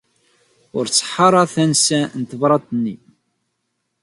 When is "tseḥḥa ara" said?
0.87-1.51